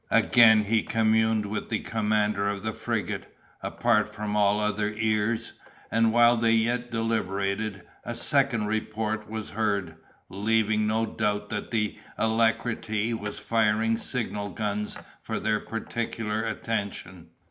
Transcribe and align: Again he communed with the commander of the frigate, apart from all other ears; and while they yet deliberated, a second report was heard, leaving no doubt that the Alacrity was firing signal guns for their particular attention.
Again 0.09 0.63
he 0.63 0.81
communed 0.81 1.45
with 1.45 1.69
the 1.69 1.77
commander 1.81 2.49
of 2.49 2.63
the 2.63 2.73
frigate, 2.73 3.31
apart 3.61 4.09
from 4.11 4.35
all 4.35 4.59
other 4.59 4.89
ears; 4.97 5.53
and 5.91 6.11
while 6.11 6.37
they 6.37 6.53
yet 6.53 6.89
deliberated, 6.89 7.83
a 8.03 8.15
second 8.15 8.65
report 8.65 9.29
was 9.29 9.51
heard, 9.51 9.93
leaving 10.27 10.87
no 10.87 11.05
doubt 11.05 11.49
that 11.49 11.69
the 11.69 11.99
Alacrity 12.17 13.13
was 13.13 13.37
firing 13.37 13.95
signal 13.95 14.49
guns 14.49 14.97
for 15.21 15.39
their 15.39 15.59
particular 15.59 16.45
attention. 16.45 17.29